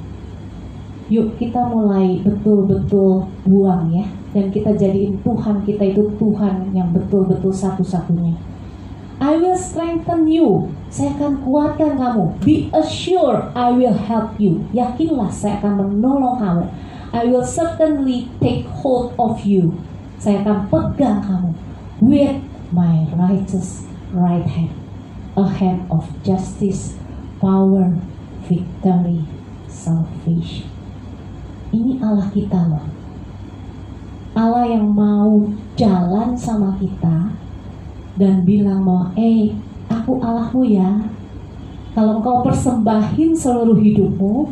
[1.07, 4.05] yuk kita mulai betul-betul buang ya
[4.35, 8.35] dan kita jadiin Tuhan kita itu Tuhan yang betul-betul satu-satunya
[9.17, 10.69] I will strengthen you.
[10.93, 12.37] Saya akan kuatkan kamu.
[12.45, 14.61] Be assured I will help you.
[14.77, 16.65] Yakinlah saya akan menolong kamu.
[17.17, 19.73] I will certainly take hold of you.
[20.21, 21.51] Saya akan pegang kamu
[21.97, 22.37] with
[22.69, 24.86] my righteous right hand.
[25.37, 26.97] A hand of justice,
[27.37, 27.93] power,
[28.49, 29.21] victory,
[29.69, 30.65] salvation.
[31.69, 32.85] Ini Allah kita loh.
[34.33, 35.45] Allah yang mau
[35.77, 37.33] jalan sama kita
[38.17, 39.53] dan bilang bahwa eh
[39.89, 40.89] aku Allahmu ya
[41.93, 44.49] kalau engkau persembahin seluruh hidupmu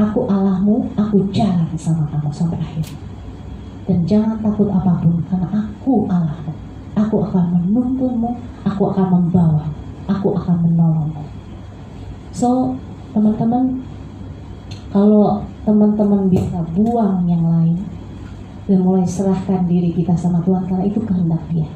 [0.00, 2.88] aku Allahmu aku jalan sama kamu sampai akhir
[3.84, 6.52] dan jangan takut apa pun karena aku Allahmu
[6.96, 8.32] aku akan menuntunmu
[8.74, 9.70] aku akan membawa
[10.10, 11.22] aku akan menolongmu
[12.34, 12.74] so
[13.14, 13.86] teman-teman
[14.90, 17.78] kalau teman-teman bisa buang yang lain
[18.66, 21.70] dan mulai serahkan diri kita sama Tuhan karena itu kehendak dia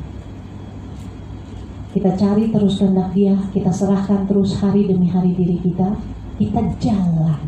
[1.88, 5.96] kita cari terus kehendak dia, kita serahkan terus hari demi hari diri kita,
[6.36, 7.40] kita jalan.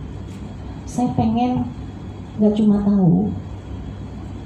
[0.88, 1.68] Saya pengen
[2.40, 3.30] gak cuma tahu,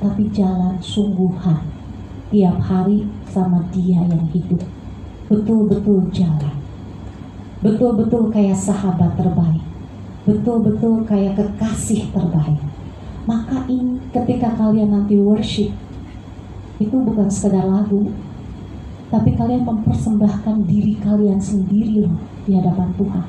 [0.03, 1.62] tapi jalan sungguhan
[2.29, 4.61] tiap hari sama dia yang hidup.
[5.35, 6.55] Betul-betul jalan.
[7.59, 9.66] Betul-betul kayak sahabat terbaik.
[10.23, 12.62] Betul-betul kayak kekasih terbaik.
[13.27, 15.75] Maka ini ketika kalian nanti worship,
[16.79, 18.14] itu bukan sekedar lagu,
[19.11, 22.14] tapi kalian mempersembahkan diri kalian sendiri loh
[22.47, 23.27] di hadapan Tuhan.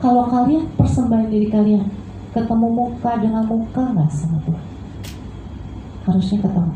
[0.00, 1.92] Kalau kalian persembahan diri kalian,
[2.32, 4.66] ketemu muka dengan muka nggak sama Tuhan?
[6.08, 6.74] Harusnya ketemu.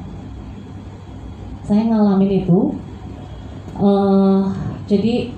[1.64, 2.58] Saya ngalamin itu.
[3.76, 4.48] Uh,
[4.88, 5.28] jadi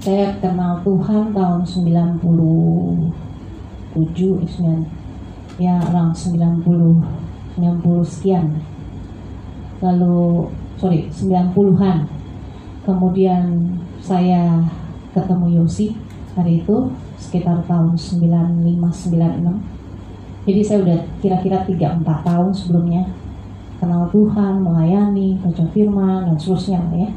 [0.00, 3.12] saya kenal Tuhan tahun 97
[3.96, 8.56] 9 ya orang 90 90 sekian.
[9.84, 12.08] Lalu sorry 90-an
[12.84, 14.60] kemudian saya
[15.16, 15.96] ketemu Yosi
[16.36, 23.08] hari itu sekitar tahun 95-96 jadi saya udah kira-kira 3-4 tahun sebelumnya
[23.78, 27.10] kenal Tuhan, melayani, baca firman dan seterusnya ya.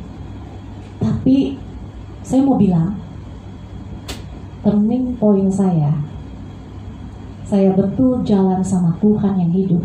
[0.98, 1.58] Tapi
[2.26, 2.98] saya mau bilang
[4.66, 5.94] turning point saya
[7.48, 9.84] saya betul jalan sama Tuhan yang hidup.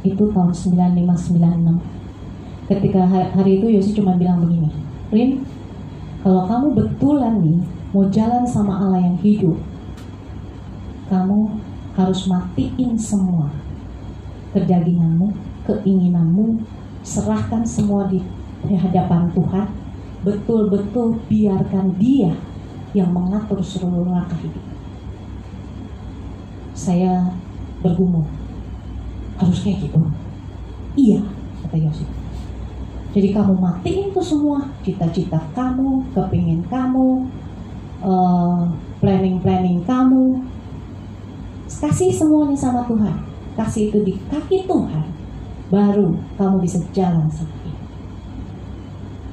[0.00, 1.94] Itu tahun 9596
[2.68, 4.72] ketika hari itu Yosi cuma bilang begini
[5.12, 5.44] Rin
[6.24, 7.60] kalau kamu betulan nih
[7.92, 9.60] mau jalan sama Allah yang hidup
[11.12, 11.60] kamu
[11.94, 13.52] harus matiin semua
[14.56, 16.60] kedaginganmu keinginanmu
[17.04, 18.20] serahkan semua di
[18.64, 19.68] hadapan Tuhan.
[20.24, 22.32] Betul-betul biarkan dia
[22.96, 24.64] yang mengatur seluruh langkah hidup.
[26.72, 27.28] Saya
[27.84, 28.24] bergumul.
[29.36, 30.00] Harus kayak gitu?
[30.94, 31.20] Iya
[31.64, 32.08] kata Yosef.
[33.14, 37.30] Jadi kamu matiin tuh semua cita-cita kamu kepingin kamu
[38.02, 38.66] uh,
[38.98, 40.42] planning-planning kamu.
[41.68, 43.14] Kasih semuanya sama Tuhan.
[43.54, 45.13] Kasih itu di kaki Tuhan,
[45.74, 47.78] baru kamu bisa jalan sama dia.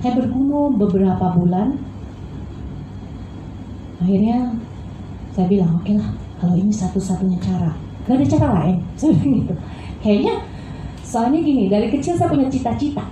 [0.02, 1.78] Saya bergumul beberapa bulan,
[4.02, 4.58] akhirnya
[5.38, 6.10] saya bilang oke lah
[6.42, 7.78] kalau ini satu-satunya cara.
[8.10, 8.82] Gak ada cara lain.
[8.98, 9.54] Saya gitu.
[10.02, 10.34] Kayaknya
[11.06, 13.06] soalnya gini dari kecil saya punya cita-cita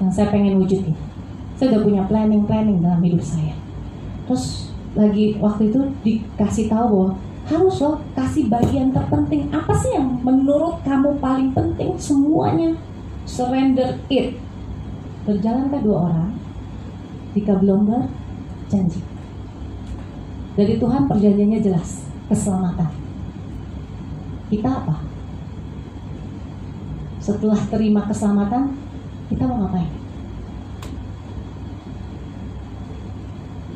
[0.00, 0.96] yang saya pengen wujudin.
[1.60, 3.52] Saya udah punya planning-planning dalam hidup saya.
[4.24, 7.08] Terus lagi waktu itu dikasih tahu bahwa
[7.50, 9.50] harus loh kasih bagian terpenting.
[9.50, 11.98] Apa sih yang menurut kamu paling penting?
[11.98, 12.78] Semuanya.
[13.26, 14.38] Surrender it.
[15.26, 16.30] Berjalankah dua orang.
[17.34, 19.02] Jika belum berjanji
[20.60, 22.90] dari Tuhan perjanjiannya jelas, keselamatan.
[24.50, 24.96] Kita apa?
[27.22, 28.74] Setelah terima keselamatan,
[29.30, 29.88] kita mau ngapain?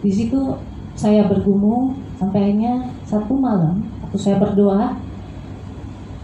[0.02, 0.60] Di situ
[0.98, 4.98] saya bergumul sampai akhirnya satu malam waktu saya berdoa,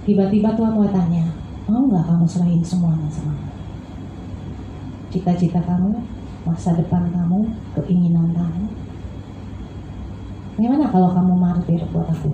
[0.06, 1.30] tiba-tiba Tuhan mau tanya,
[1.66, 3.34] mau nggak kamu serahin semuanya sama
[5.10, 5.98] Cita-cita kamu,
[6.46, 8.70] masa depan kamu, keinginan kamu,
[10.60, 12.28] Bagaimana kalau kamu martir buat aku?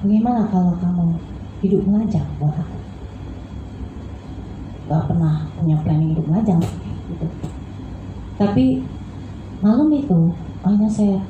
[0.00, 1.20] Bagaimana kalau kamu
[1.60, 2.78] hidup melajang buat aku?
[4.88, 6.56] Gak pernah punya planning hidup melajang
[7.12, 7.28] gitu.
[8.40, 8.80] Tapi
[9.60, 10.32] malam itu
[10.64, 11.20] hanya saya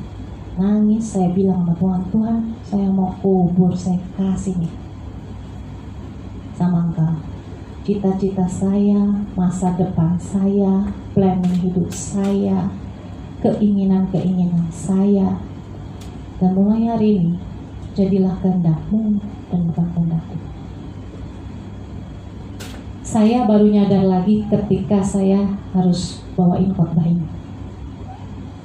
[0.57, 4.75] nangis, saya bilang sama Tuhan, Tuhan saya mau kubur, saya kasih nih
[6.57, 7.37] sama engkau
[7.87, 8.99] cita-cita saya,
[9.39, 12.67] masa depan saya, planning hidup saya,
[13.47, 15.39] keinginan-keinginan saya.
[16.43, 17.35] Dan mulai hari ini,
[17.95, 19.23] jadilah kehendakmu
[19.55, 20.37] dan bukan kehendakku.
[23.07, 27.23] Saya baru nyadar lagi ketika saya harus bawain khotbah ini.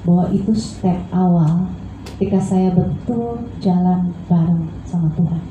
[0.01, 1.69] Bahwa itu step awal
[2.22, 5.42] ketika saya betul jalan bareng sama Tuhan.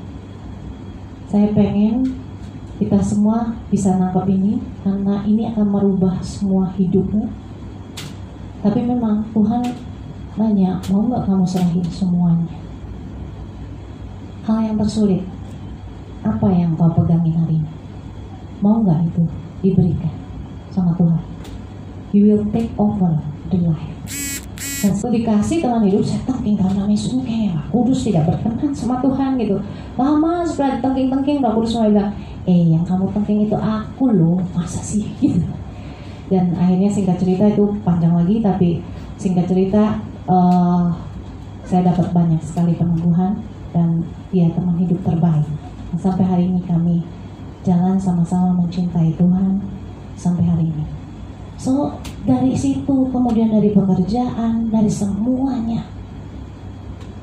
[1.27, 2.15] Saya pengen
[2.79, 7.27] kita semua bisa nangkep ini karena ini akan merubah semua hidupmu
[8.63, 9.67] tapi memang Tuhan
[10.39, 12.55] nanya, mau nggak kamu serahin semuanya?
[14.47, 15.27] Hal yang tersulit,
[16.23, 17.71] apa yang kau pegangin hari ini?
[18.63, 19.27] Mau nggak itu
[19.59, 20.15] diberikan
[20.71, 21.19] sama Tuhan?
[22.15, 23.19] You will take over
[23.51, 24.30] the life.
[24.81, 29.61] Setelah dikasih teman hidup, saya tengking karena Yesus kayak kudus tidak berkenan sama Tuhan gitu.
[29.93, 32.11] Lama setelah tengking-tengking, Roh Kudus mulai bilang,
[32.49, 35.05] eh yang kamu tengking itu aku loh, masa sih?
[35.21, 35.45] Gitu.
[36.33, 38.79] Dan akhirnya singkat cerita itu panjang lagi tapi
[39.19, 39.99] singkat cerita
[40.31, 40.87] uh,
[41.67, 43.35] saya dapat banyak sekali peneguhan
[43.75, 44.01] dan
[44.33, 45.45] dia teman hidup terbaik.
[45.99, 47.03] Sampai hari ini kami
[47.67, 49.61] jalan sama-sama mencintai Tuhan
[50.15, 50.85] sampai hari ini
[51.61, 51.93] so
[52.25, 55.85] dari situ kemudian dari pekerjaan dari semuanya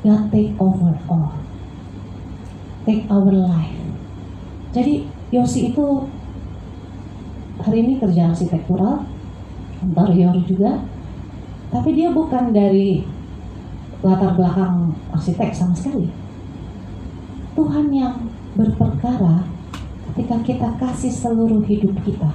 [0.07, 1.35] God take over all
[2.87, 3.79] take our life
[4.71, 5.87] jadi Yosi itu
[7.61, 9.05] hari ini kerja arsitektural,
[9.85, 10.81] interior juga,
[11.69, 13.05] tapi dia bukan dari
[14.01, 16.09] latar belakang arsitek sama sekali.
[17.53, 19.45] Tuhan yang berperkara
[20.13, 22.31] ketika kita kasih seluruh hidup kita.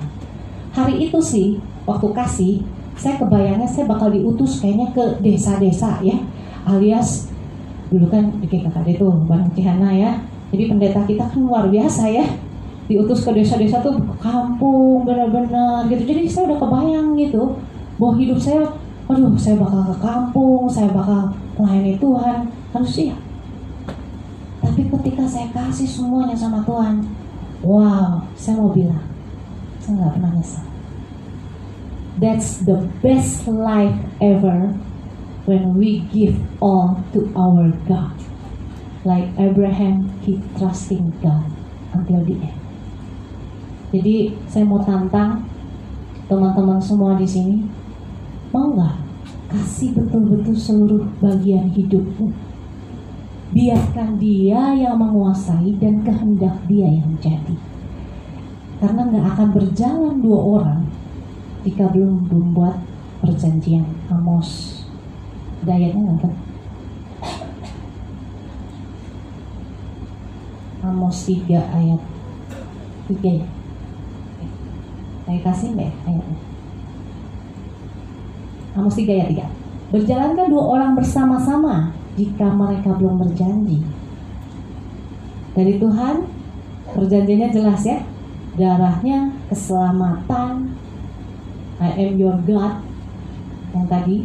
[0.77, 2.53] Hari itu sih, waktu kasih,
[2.95, 6.17] saya kebayangnya saya bakal diutus kayaknya ke desa-desa ya,
[6.67, 7.29] alias
[7.89, 10.11] dulu kan di KKD itu Bang Cihana ya.
[10.53, 12.25] Jadi pendeta kita kan luar biasa ya.
[12.85, 16.03] Diutus ke desa-desa tuh kampung benar-benar gitu.
[16.05, 17.57] Jadi saya udah kebayang gitu
[17.97, 18.69] bahwa hidup saya
[19.09, 22.49] aduh saya bakal ke kampung saya bakal melayani Tuhan.
[22.73, 23.17] Harus siap
[24.63, 27.03] tapi ketika saya kasih semuanya sama Tuhan
[27.61, 29.05] wow saya mau bilang
[29.83, 30.65] saya nggak pernah nyesal
[32.23, 34.71] that's the best life ever
[35.43, 38.15] when we give all to our God
[39.03, 41.51] like Abraham he trusting God
[41.91, 42.63] until the end
[43.93, 45.45] jadi saya mau tantang
[46.25, 47.62] teman-teman semua di sini,
[48.49, 48.97] mau nggak
[49.53, 52.34] kasih betul-betul seluruh bagian hidupmu?
[53.53, 57.53] Biarkan dia yang menguasai dan kehendak dia yang jadi.
[58.82, 60.82] Karena nggak akan berjalan dua orang
[61.64, 62.84] jika belum membuat
[63.24, 63.88] perjanjian.
[64.11, 64.84] Amos,
[65.64, 66.34] dayanya kan?
[70.84, 72.01] Amos 3 ayat
[73.07, 73.47] 3 ya.
[75.24, 76.39] Saya kasih deh ayatnya.
[78.76, 79.64] Amos 3 ayat 3.
[79.95, 83.86] Berjalankah dua orang bersama-sama jika mereka belum berjanji?
[85.53, 86.28] Dari Tuhan,
[86.91, 88.01] perjanjiannya jelas ya.
[88.57, 90.76] Darahnya, keselamatan,
[91.82, 92.86] I am your God.
[93.74, 94.17] Yang tadi,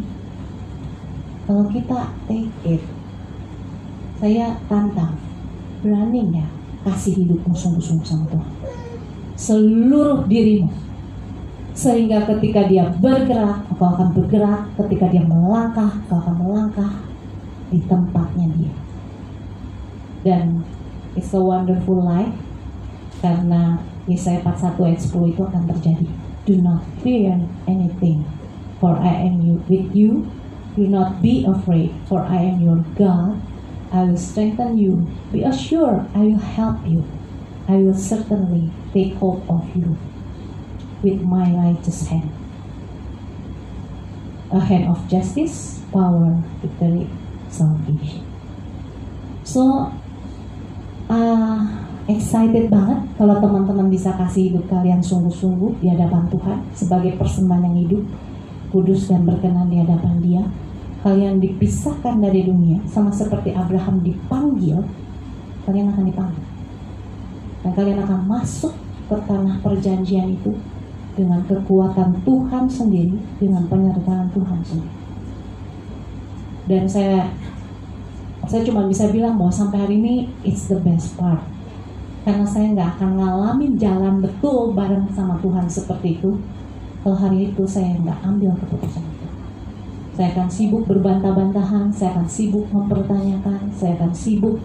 [1.49, 2.83] kalau kita take it,
[4.21, 5.17] saya tantang.
[5.79, 6.51] berani nggak
[6.83, 8.51] kasih hidupmu sungguh-sungguh sama Tuhan.
[9.39, 10.67] Seluruh dirimu.
[11.71, 14.67] Sehingga ketika dia bergerak kau akan bergerak.
[14.75, 16.99] Ketika dia melangkah kau akan melangkah
[17.71, 18.73] di tempatnya dia.
[20.27, 20.67] Dan
[21.15, 22.35] it's a wonderful life
[23.23, 26.07] karena Yesaya 41 ayat 10 itu akan terjadi
[26.49, 27.37] do not fear
[27.69, 28.25] anything
[28.81, 30.31] for I am you, with you
[30.75, 33.39] do not be afraid for I am your God
[33.93, 37.05] I will strengthen you be assured I will help you
[37.69, 39.95] I will certainly take hold of you
[41.03, 42.31] with my righteous hand.
[44.51, 47.07] A hand of justice, power, victory,
[47.49, 48.25] salvation.
[49.43, 49.93] So,
[51.09, 51.78] uh,
[52.09, 57.77] excited banget kalau teman-teman bisa kasih hidup kalian sungguh-sungguh di hadapan Tuhan sebagai persembahan yang
[57.85, 58.03] hidup,
[58.73, 60.43] kudus dan berkenan di hadapan Dia.
[60.99, 64.83] Kalian dipisahkan dari dunia sama seperti Abraham dipanggil,
[65.63, 66.49] kalian akan dipanggil
[67.63, 68.73] dan kalian akan masuk
[69.09, 70.55] ke tanah perjanjian itu
[71.17, 74.95] dengan kekuatan Tuhan sendiri, dengan penyertaan Tuhan sendiri.
[76.69, 77.33] Dan saya
[78.47, 80.15] saya cuma bisa bilang bahwa sampai hari ini
[80.47, 81.43] it's the best part.
[82.27, 86.35] Karena saya nggak akan ngalamin jalan betul bareng sama Tuhan seperti itu.
[86.99, 89.27] Kalau hari itu saya nggak ambil keputusan itu.
[90.19, 94.59] Saya akan sibuk berbantah-bantahan, saya akan sibuk mempertanyakan, saya akan sibuk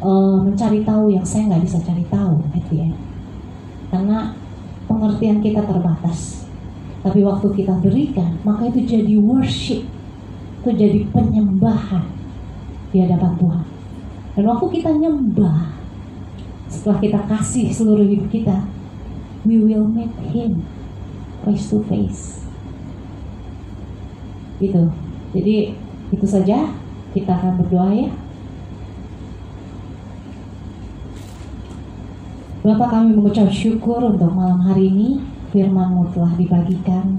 [0.00, 2.40] uh, mencari tahu yang saya nggak bisa cari tahu
[2.72, 2.96] the end.
[3.92, 4.32] Karena
[4.88, 6.48] pengertian kita terbatas.
[7.02, 9.84] Tapi waktu kita berikan, maka itu jadi worship.
[10.62, 12.06] Itu jadi penyembahan
[12.94, 13.66] di hadapan Tuhan.
[14.38, 15.81] Dan waktu kita nyembah,
[16.72, 18.64] setelah kita kasih seluruh hidup kita,
[19.44, 20.64] we will meet Him
[21.44, 22.40] face to face.
[24.56, 24.88] Gitu.
[25.36, 25.76] Jadi
[26.08, 26.72] itu saja
[27.12, 28.10] kita akan berdoa ya.
[32.62, 35.18] Bapak kami mengucap syukur untuk malam hari ini
[35.50, 37.18] firman-Mu telah dibagikan.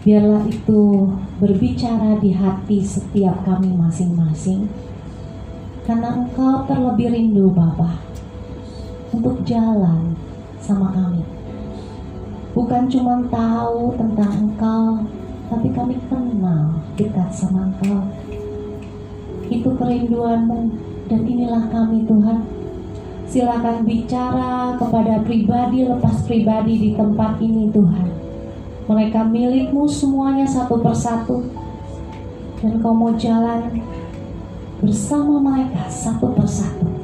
[0.00, 4.72] Biarlah itu berbicara di hati setiap kami masing-masing.
[5.84, 8.09] Karena Engkau terlebih rindu Bapak
[9.10, 10.14] untuk jalan
[10.62, 11.22] sama kami.
[12.54, 15.06] Bukan cuma tahu tentang Engkau,
[15.50, 18.02] tapi kami kenal dekat sama Engkau.
[19.50, 20.60] Itu kerinduanmu
[21.10, 22.60] dan inilah kami Tuhan
[23.30, 28.10] Silakan bicara kepada pribadi lepas pribadi di tempat ini Tuhan.
[28.90, 31.46] Mereka milikmu semuanya satu persatu.
[32.58, 33.70] Dan kau mau jalan
[34.82, 36.99] bersama mereka satu persatu.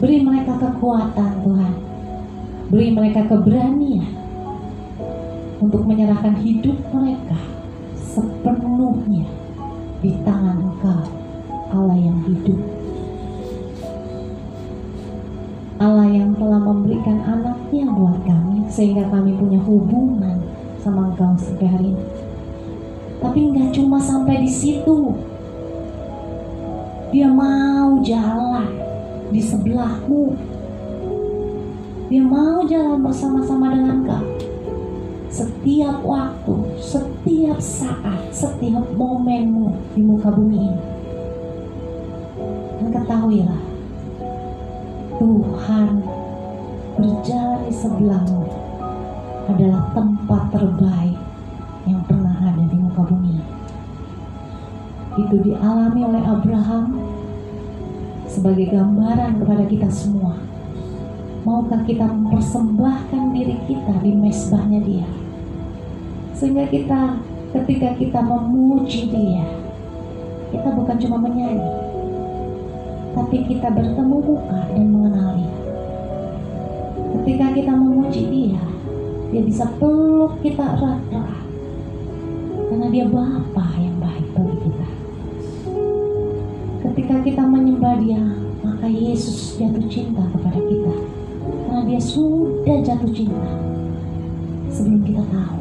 [0.00, 1.72] Beri mereka kekuatan Tuhan.
[2.72, 4.16] Beri mereka keberanian
[5.60, 7.36] untuk menyerahkan hidup mereka
[8.00, 9.28] sepenuhnya
[10.00, 11.04] di tangan Engkau,
[11.76, 12.56] Allah yang hidup.
[15.76, 20.40] Allah yang telah memberikan anaknya buat kami sehingga kami punya hubungan
[20.80, 22.06] sama engkau sampai hari ini.
[23.20, 25.12] Tapi nggak cuma sampai di situ.
[27.12, 28.79] Dia mau jalan
[29.30, 30.34] di sebelahmu.
[32.10, 34.26] Dia mau jalan bersama-sama dengan kau.
[35.30, 40.82] Setiap waktu, setiap saat, setiap momenmu di muka bumi ini.
[42.82, 43.62] Dan ketahuilah,
[45.22, 45.90] Tuhan
[46.98, 48.42] berjalan di sebelahmu
[49.54, 51.18] adalah tempat terbaik
[51.86, 53.38] yang pernah ada di muka bumi.
[55.14, 56.99] Itu dialami oleh Abraham
[58.30, 60.38] sebagai gambaran kepada kita semua.
[61.42, 65.08] Maukah kita mempersembahkan diri kita di mesbahnya dia?
[66.38, 67.18] Sehingga kita
[67.50, 69.42] ketika kita memuji dia,
[70.54, 71.74] kita bukan cuma menyanyi,
[73.18, 75.48] tapi kita bertemu muka dan mengenali.
[77.18, 78.62] Ketika kita memuji dia,
[79.34, 81.46] dia bisa peluk kita erat-erat.
[82.70, 83.89] Karena dia Bapa yang
[87.20, 88.24] Kita menyembah dia,
[88.64, 90.94] maka Yesus jatuh cinta kepada kita.
[91.68, 93.50] Karena dia sudah jatuh cinta
[94.72, 95.58] sebelum kita tahu.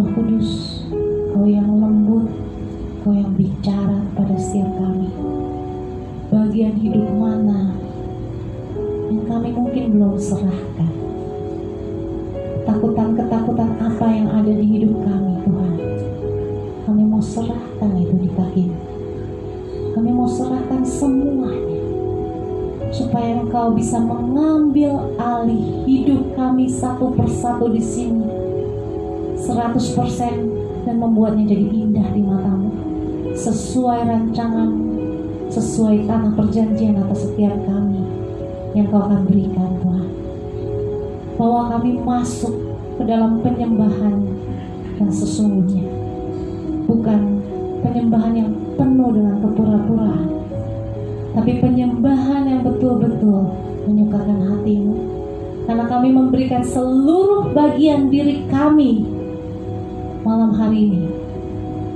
[0.00, 0.50] Roh Kudus,
[1.36, 2.26] kau yang lembut,
[3.08, 5.08] Engkau yang bicara pada setiap kami.
[6.28, 7.72] Bagian hidup mana
[9.08, 10.92] yang kami mungkin belum serahkan.
[12.68, 13.97] Ketakutan-ketakutan apa
[20.88, 21.76] semuanya.
[22.88, 28.24] Supaya engkau bisa mengambil alih hidup kami satu persatu di sini.
[29.38, 32.72] 100% dan membuatnya jadi indah di matamu
[33.38, 34.70] sesuai rancangan,
[35.52, 38.02] sesuai tanah perjanjian atas setiap kami
[38.74, 40.08] yang kau akan berikan Tuhan.
[41.38, 42.54] Bahwa kami masuk
[42.98, 44.26] ke dalam penyembahan
[44.98, 45.77] yang sesungguhnya.
[51.36, 53.52] Tapi penyembahan yang betul-betul
[53.84, 54.96] menyukakan hatimu.
[55.68, 59.04] Karena kami memberikan seluruh bagian diri kami
[60.24, 61.04] malam hari ini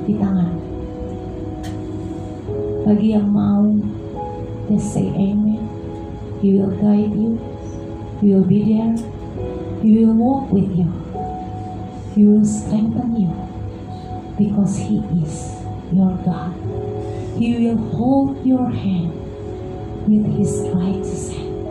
[0.04, 0.52] di tangan.
[2.84, 3.64] Bagi yang mau,
[4.68, 5.64] just say amen.
[6.44, 7.40] He will guide you.
[8.20, 8.92] He will be there.
[9.80, 10.90] He will walk with you.
[12.12, 13.32] He will strengthen you
[14.36, 15.56] because He is
[15.94, 16.52] your God.
[17.40, 19.21] He will hold your hand
[20.08, 21.66] with His righteous hand,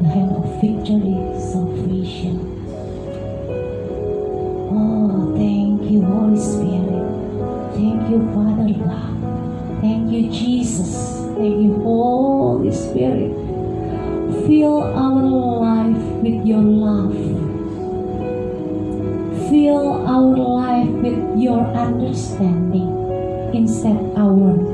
[0.00, 2.38] the hand of victory, salvation.
[4.70, 6.94] Oh, thank you, Holy Spirit.
[7.74, 9.80] Thank you, Father God.
[9.80, 11.18] Thank you, Jesus.
[11.36, 13.34] Thank you, Holy Spirit.
[14.46, 17.14] Fill our life with your love.
[19.50, 24.73] Fill our life with your understanding instead our.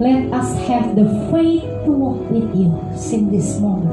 [0.00, 2.72] Let us have the faith to walk with you
[3.12, 3.92] in this moment.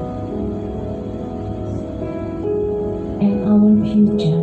[3.20, 4.40] And our future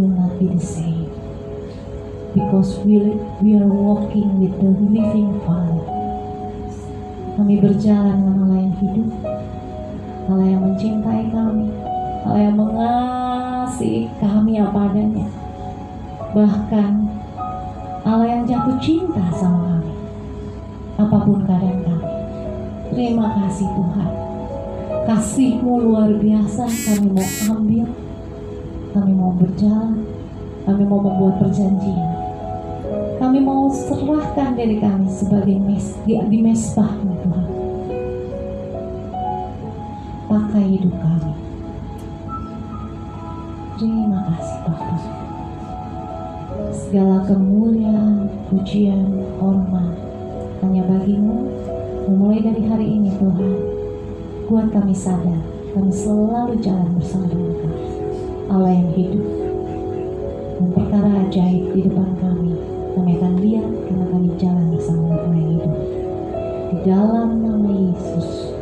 [0.00, 1.12] will not be the same
[2.32, 2.96] because we,
[3.44, 5.84] we are walking with the living Father.
[7.36, 9.10] Kami berjalan dengan Allah yang hidup,
[10.32, 11.68] Allah yang mencintai kami,
[12.24, 15.28] Allah yang mengasihi kami apa adanya.
[16.32, 16.92] Bahkan
[18.08, 19.69] Allah yang jatuh cinta sama kami,
[21.10, 22.06] apa pun keadaan kami.
[22.94, 24.10] Terima kasih Tuhan.
[25.10, 27.90] Kasihmu luar biasa kami mau ambil,
[28.94, 30.06] kami mau berjalan,
[30.62, 32.14] kami mau membuat perjanjian.
[33.18, 37.48] Kami mau serahkan diri kami sebagai mes, di, di mesbahmu Tuhan.
[40.30, 41.34] Pakai hidup kami.
[43.82, 45.02] Terima kasih Bapak.
[46.70, 49.10] Segala kemuliaan, pujian,
[49.42, 50.09] hormat
[50.64, 51.48] hanya bagimu.
[52.08, 53.52] Memulai dari hari ini Tuhan,
[54.50, 55.40] buat kami sadar,
[55.76, 57.80] kami selalu jalan bersama dengan kami.
[58.50, 59.24] Allah yang hidup
[60.60, 62.52] dan perkara ajaib di depan kami
[62.92, 65.74] kami akan lihat karena kami jalan bersama Allah yang hidup
[66.68, 68.52] di dalam nama Yesus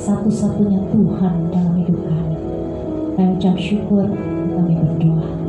[0.00, 2.36] satu-satunya Tuhan dalam hidup kami
[3.18, 4.06] kami ucap syukur
[4.54, 5.41] kami berdoa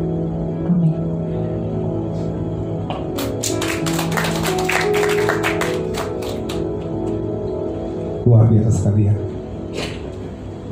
[8.83, 9.15] luar biasa sekali ya.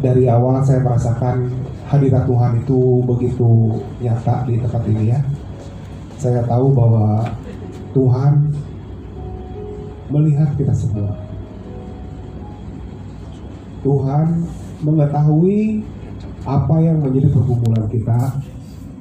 [0.01, 1.47] Dari awal saya merasakan
[1.87, 3.49] hadirat Tuhan itu begitu
[4.01, 5.19] nyata di tempat ini ya.
[6.19, 7.23] Saya tahu bahwa
[7.95, 8.51] Tuhan
[10.11, 11.15] melihat kita semua.
[13.81, 14.45] Tuhan
[14.83, 15.81] mengetahui
[16.45, 18.19] apa yang menjadi pergumulan kita,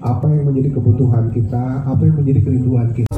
[0.00, 3.09] apa yang menjadi kebutuhan kita, apa yang menjadi kerinduan kita.